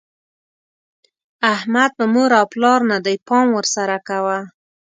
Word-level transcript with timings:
احمد 1.53 1.91
په 1.97 2.05
مور 2.13 2.29
او 2.39 2.45
پلار 2.53 2.79
نه 2.91 2.97
دی؛ 3.05 3.17
پام 3.27 3.47
ور 3.53 3.65
سره 3.75 3.97
کوه. 4.07 4.37